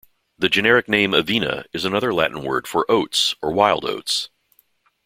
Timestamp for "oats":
2.89-3.35, 3.85-4.29